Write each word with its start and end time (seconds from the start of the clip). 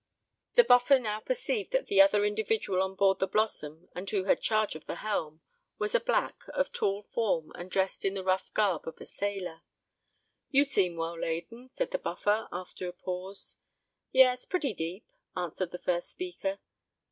The 0.55 0.63
Buffer 0.63 0.97
now 0.97 1.19
perceived 1.19 1.69
that 1.73 1.85
the 1.85 2.01
other 2.01 2.25
individual 2.25 2.81
on 2.81 2.95
board 2.95 3.19
the 3.19 3.27
Blossom, 3.27 3.87
and 3.93 4.09
who 4.09 4.23
had 4.23 4.41
charge 4.41 4.73
of 4.73 4.87
the 4.87 4.95
helm, 4.95 5.41
was 5.77 5.93
a 5.93 5.99
Black, 5.99 6.41
of 6.55 6.71
tall 6.71 7.03
form, 7.03 7.51
and 7.53 7.69
dressed 7.69 8.03
in 8.03 8.15
the 8.15 8.23
rough 8.23 8.51
garb 8.55 8.87
of 8.87 8.99
a 8.99 9.05
sailor. 9.05 9.61
"You 10.49 10.65
seem 10.65 10.95
well 10.97 11.19
laden," 11.19 11.69
said 11.71 11.91
the 11.91 11.99
Buffer, 11.99 12.47
after 12.51 12.87
a 12.87 12.93
pause. 12.93 13.57
"Yes—pretty 14.11 14.73
deep," 14.73 15.05
answered 15.37 15.69
the 15.69 15.77
first 15.77 16.09
speaker. 16.09 16.57